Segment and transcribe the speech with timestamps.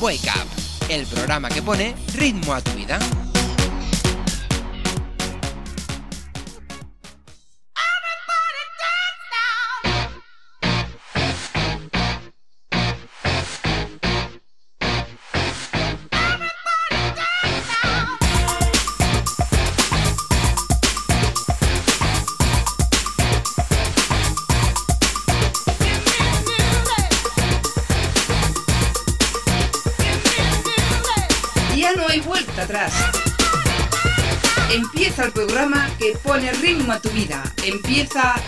[0.00, 2.98] Wake Up, el programa que pone ritmo a tu vida.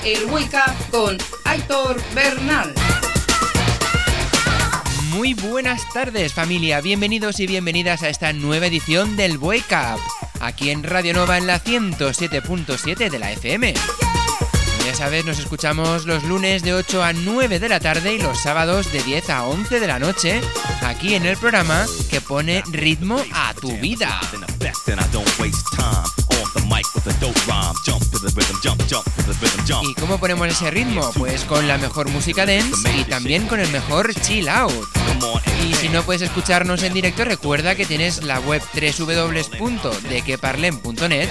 [0.05, 2.73] El Wake Up con Aitor Bernal.
[5.11, 10.01] Muy buenas tardes familia, bienvenidos y bienvenidas a esta nueva edición del Wake Up,
[10.41, 13.75] aquí en Radio Nova en la 107.7 de la FM.
[14.87, 18.39] Ya sabes, nos escuchamos los lunes de 8 a 9 de la tarde y los
[18.39, 20.41] sábados de 10 a 11 de la noche,
[20.83, 24.21] aquí en el programa que pone ritmo a tu vida.
[29.83, 31.11] ¿Y cómo ponemos ese ritmo?
[31.17, 34.73] Pues con la mejor música dance y también con el mejor chill out.
[35.67, 41.29] Y si no puedes escucharnos en directo, recuerda que tienes la web www.dequeparlem.net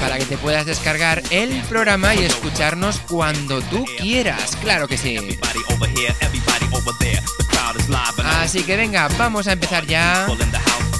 [0.00, 4.56] para que te puedas descargar el programa y escucharnos cuando tú quieras.
[4.60, 5.16] Claro que sí.
[8.24, 10.26] Así que venga, vamos a empezar ya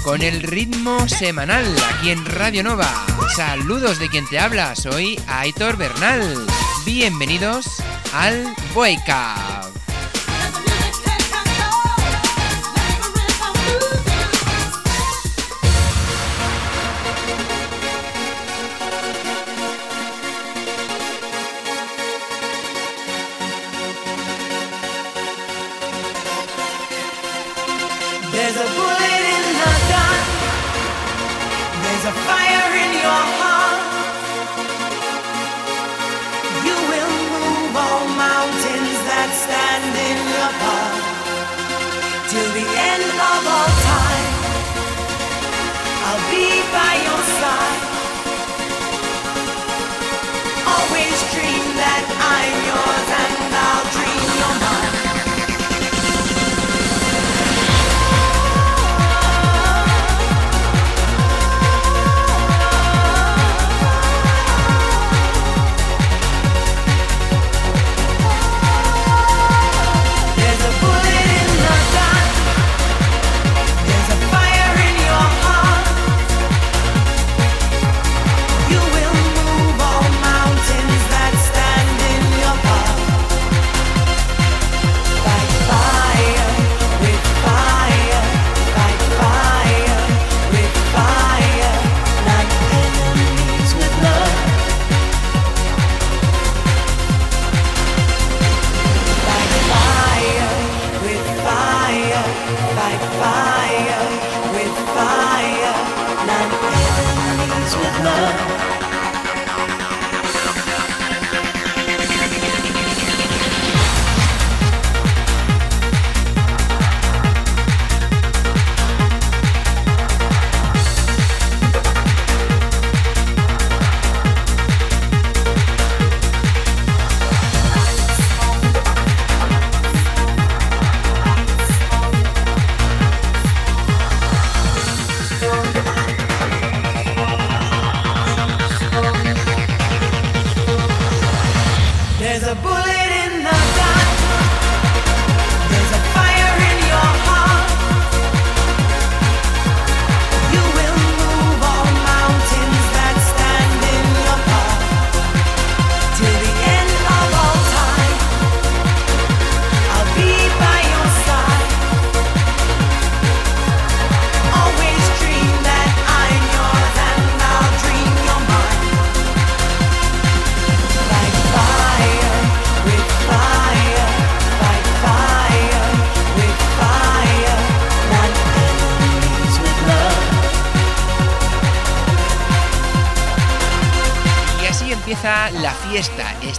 [0.03, 3.05] con el ritmo semanal aquí en Radio Nova.
[3.35, 6.45] Saludos de quien te habla, soy Aitor Bernal.
[6.85, 7.81] Bienvenidos
[8.13, 9.11] al Wake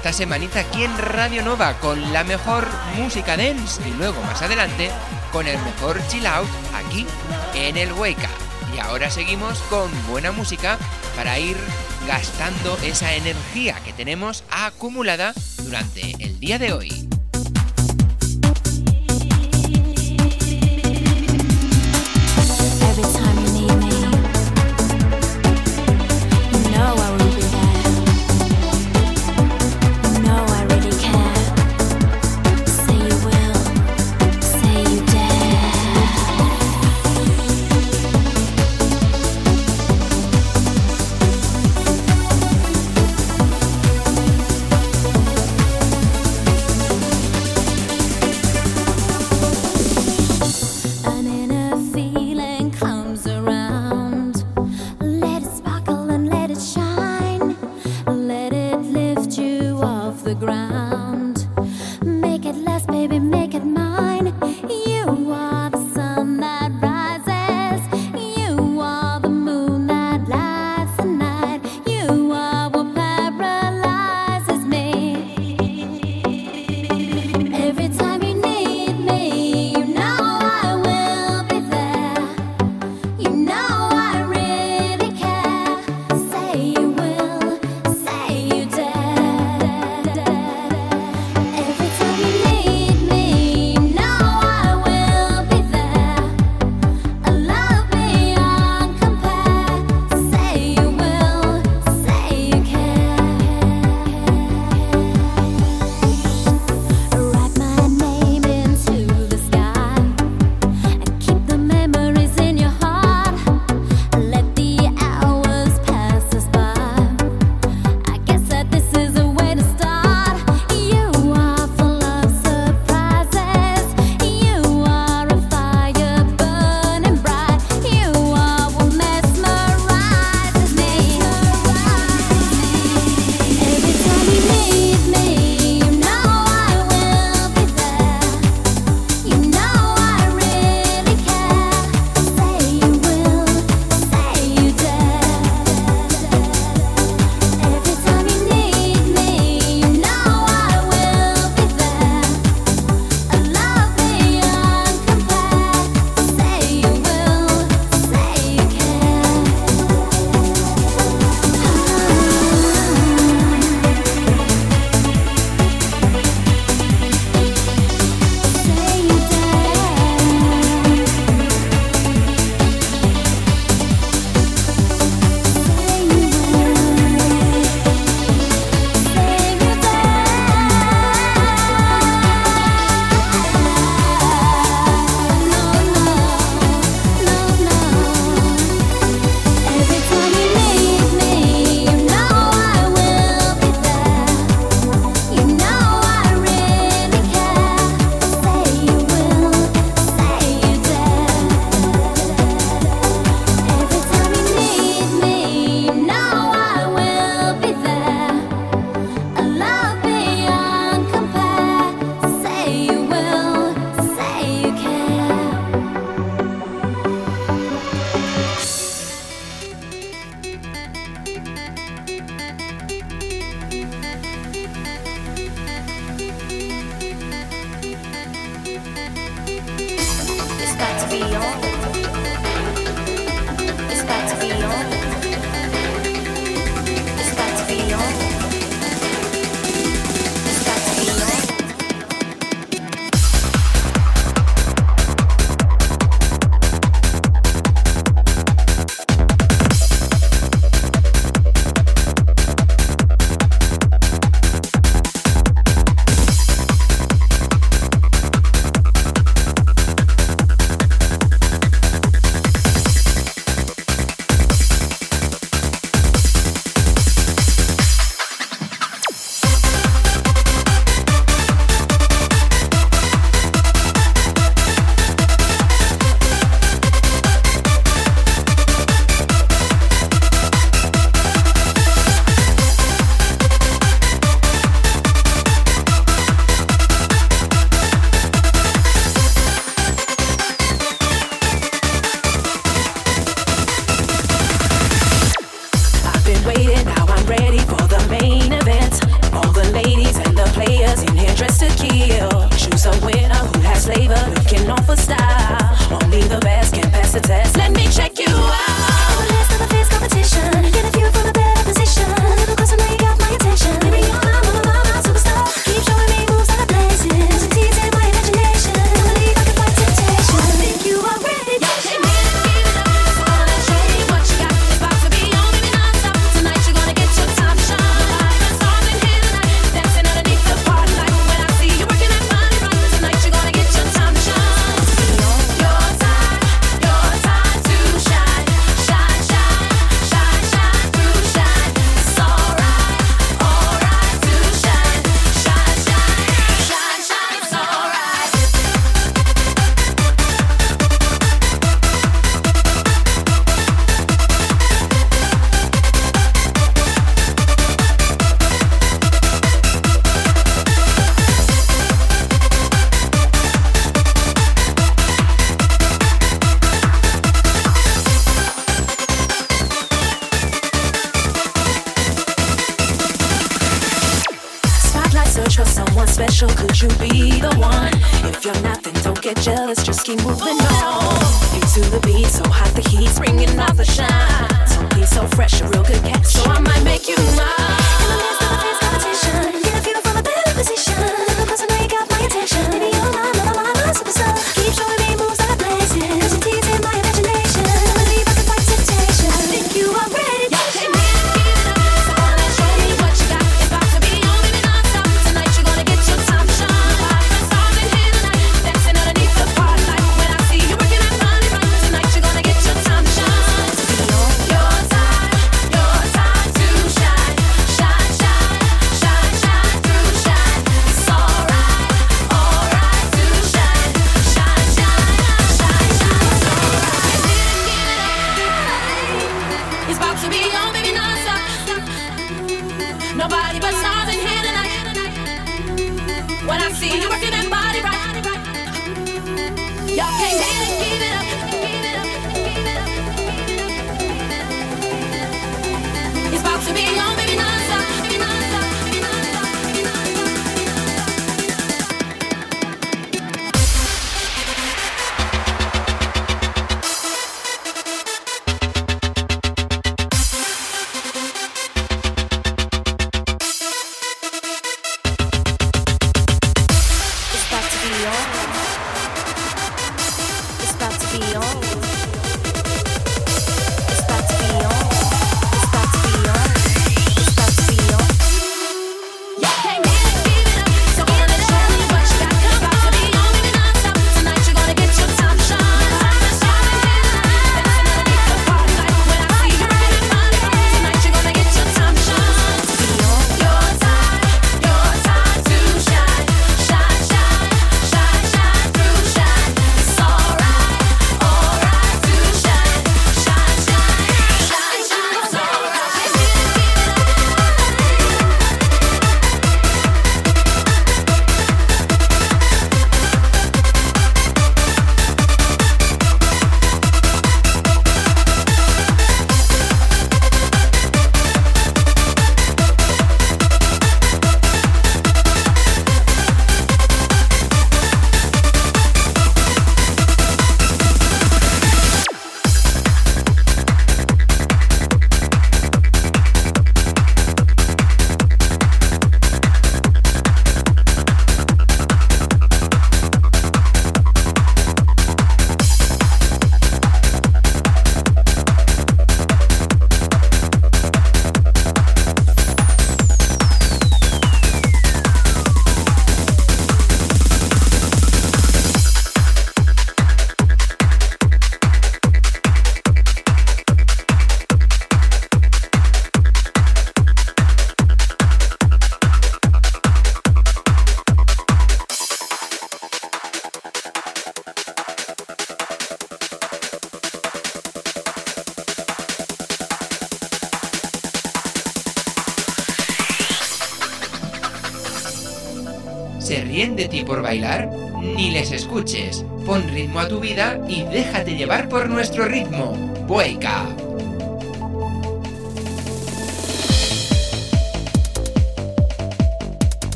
[0.00, 2.66] esta semanita aquí en Radio Nova con la mejor
[2.96, 4.90] música dance y luego más adelante
[5.30, 7.04] con el mejor chill out aquí
[7.54, 8.16] en el Up.
[8.74, 10.78] Y ahora seguimos con buena música
[11.14, 11.58] para ir
[12.08, 16.99] gastando esa energía que tenemos acumulada durante el día de hoy.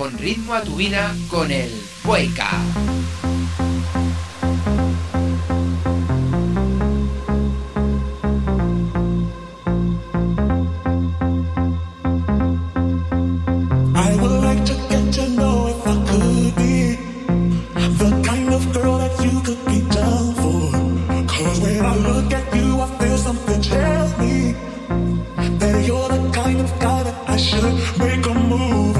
[0.00, 1.70] Pon ritmo a tu vida con el
[2.06, 2.40] Wake
[27.40, 28.99] should make a move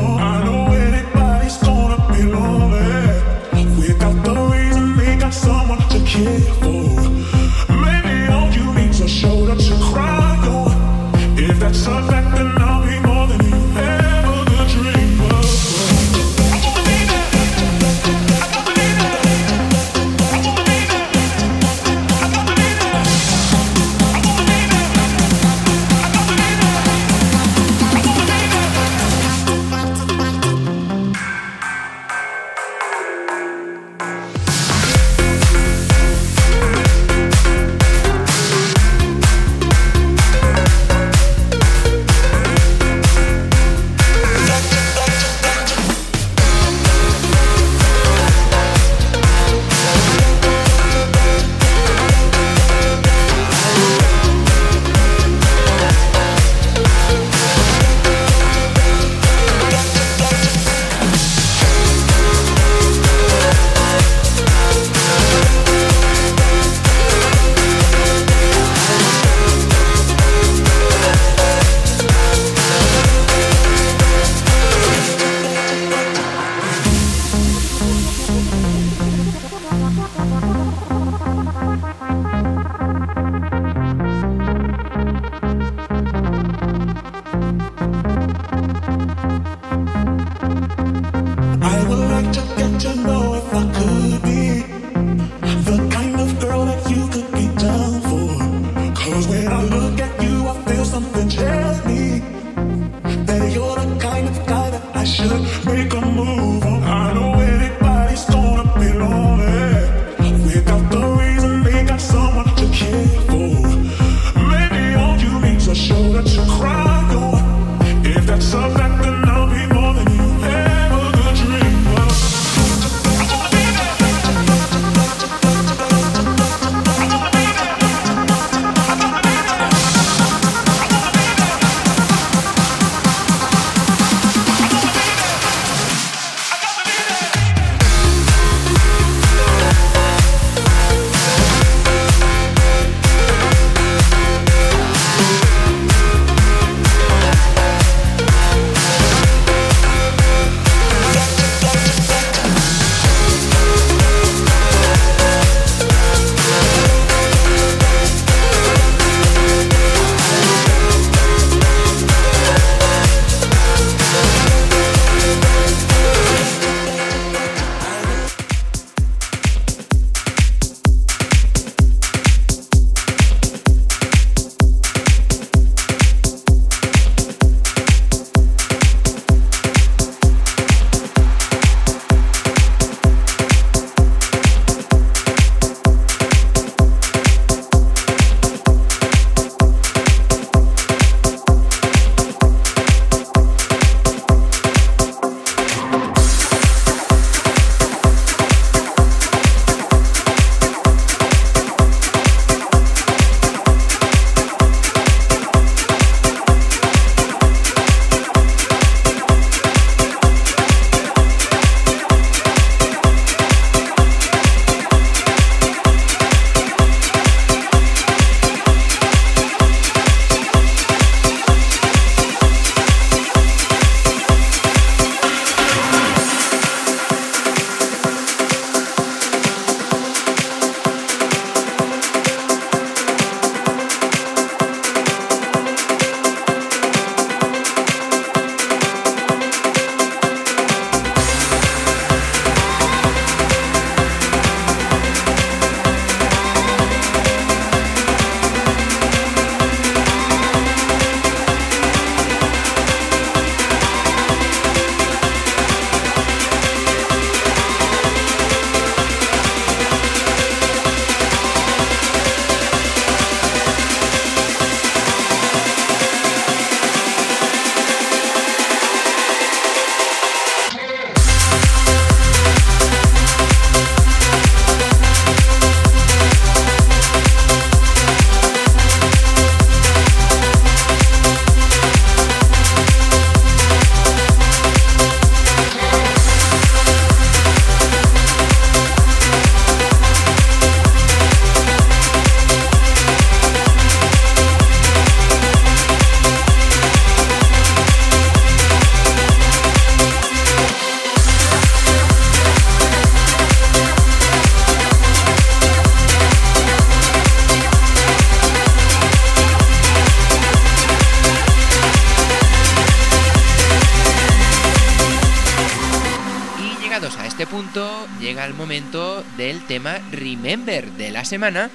[317.47, 321.71] tanto, llega el momento del tema Remember de la semana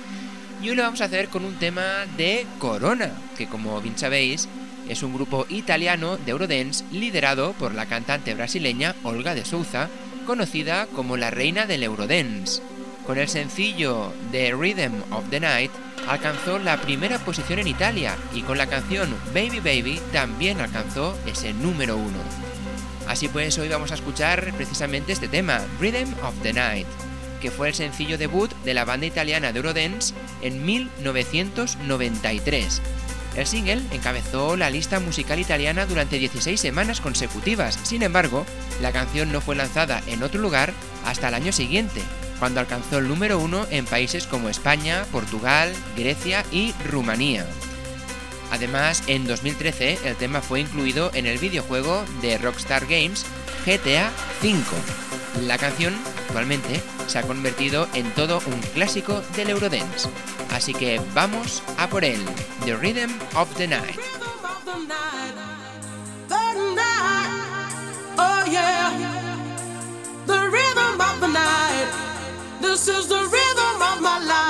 [0.62, 4.48] y hoy lo vamos a hacer con un tema de Corona, que como bien sabéis
[4.88, 9.90] es un grupo italiano de Eurodance liderado por la cantante brasileña Olga de Souza,
[10.28, 12.62] conocida como la reina del Eurodance.
[13.06, 15.72] Con el sencillo The Rhythm of the Night
[16.08, 21.54] alcanzó la primera posición en Italia y con la canción Baby Baby también alcanzó ese
[21.54, 22.45] número uno.
[23.08, 26.88] Así pues, hoy vamos a escuchar precisamente este tema, Rhythm of the Night,
[27.40, 32.82] que fue el sencillo debut de la banda italiana de Eurodance en 1993.
[33.36, 38.46] El single encabezó la lista musical italiana durante 16 semanas consecutivas, sin embargo,
[38.82, 40.74] la canción no fue lanzada en otro lugar
[41.06, 42.02] hasta el año siguiente,
[42.40, 47.46] cuando alcanzó el número uno en países como España, Portugal, Grecia y Rumanía.
[48.52, 53.26] Además, en 2013 el tema fue incluido en el videojuego de Rockstar Games
[53.66, 54.64] GTA V.
[55.46, 55.96] La canción
[56.28, 60.10] actualmente se ha convertido en todo un clásico del Eurodance.
[60.52, 62.24] Así que vamos a por él,
[62.66, 64.00] The Rhythm of the Night.
[72.62, 74.45] This is the rhythm of my life.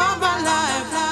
[0.00, 0.46] Of my life.
[0.46, 1.05] life, life,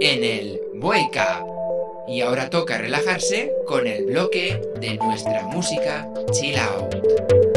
[0.00, 1.46] en el Wake Up.
[2.08, 7.47] Y ahora toca relajarse con el bloque de nuestra música Chill Out.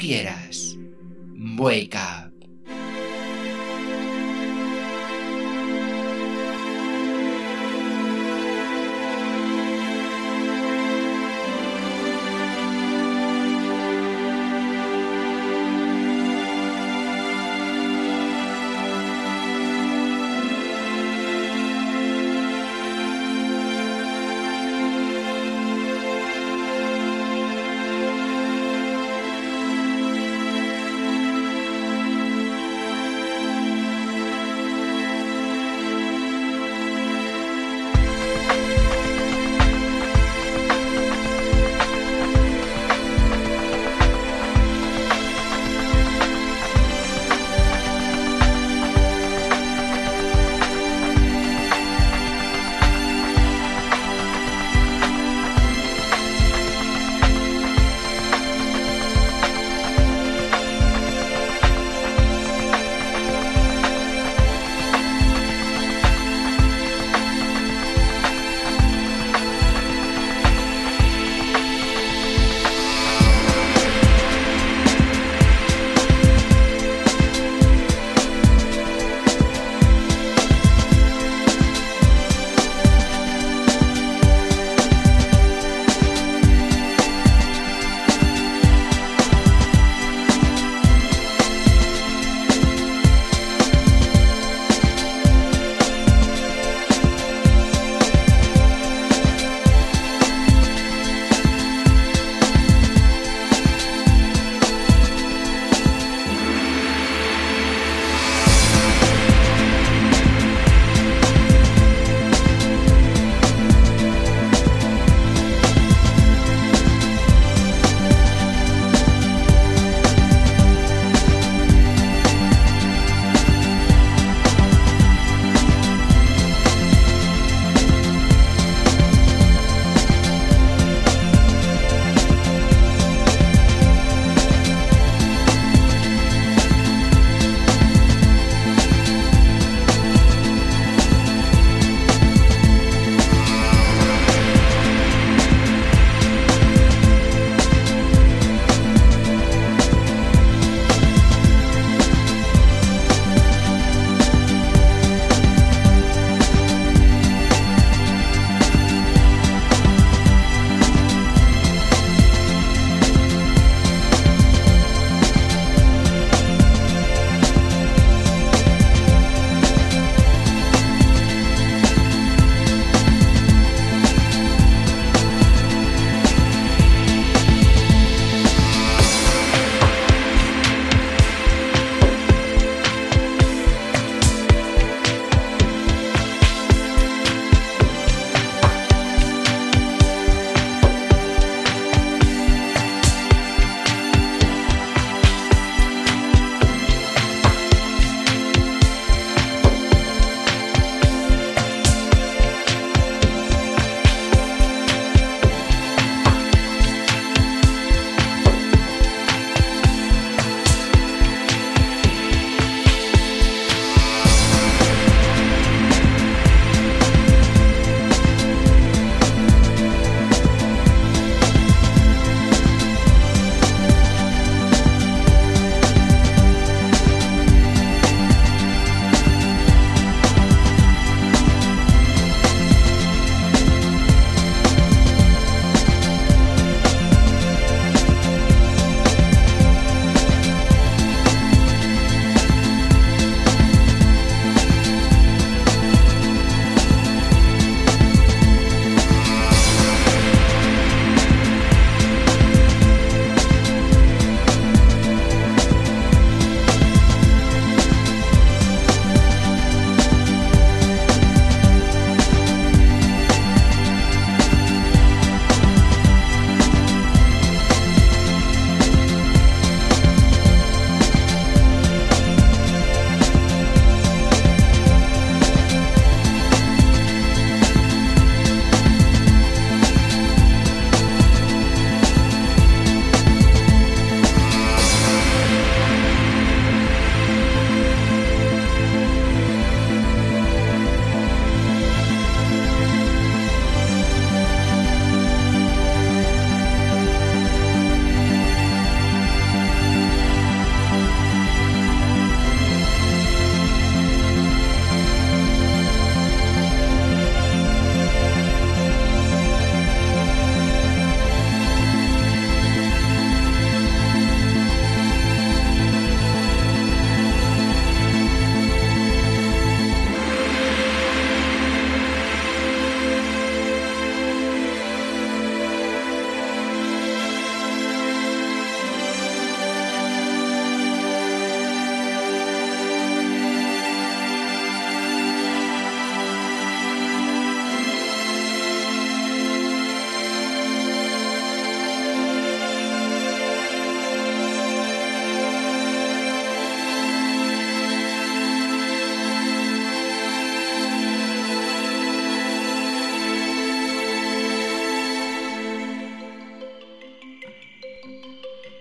[0.00, 0.78] Quieras.
[1.58, 2.29] Wake up.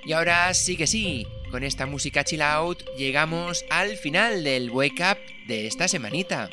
[0.09, 5.03] Y ahora sí que sí, con esta música chill out llegamos al final del Wake
[5.03, 6.49] Up de esta semanita.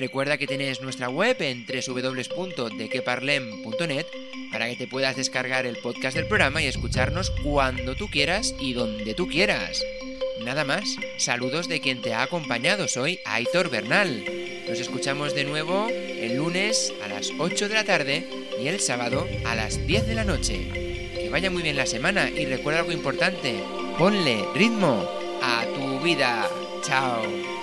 [0.00, 4.06] Recuerda que tienes nuestra web en www.dequeparlem.net
[4.50, 8.72] para que te puedas descargar el podcast del programa y escucharnos cuando tú quieras y
[8.72, 9.84] donde tú quieras.
[10.42, 14.24] Nada más, saludos de quien te ha acompañado, soy Aitor Bernal.
[14.66, 18.26] Nos escuchamos de nuevo el lunes a las 8 de la tarde
[18.58, 20.83] y el sábado a las 10 de la noche.
[21.34, 23.56] Vaya muy bien la semana y recuerda algo importante,
[23.98, 25.04] ponle ritmo
[25.42, 26.48] a tu vida.
[26.80, 27.53] Chao.